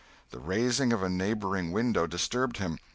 The 0.31 0.39
raising 0.39 0.91
of 0.93 1.03
a 1.03 1.09
neighboring 1.09 1.71
window 1.71 2.07
disturbed 2.07 2.57
him. 2.57 2.79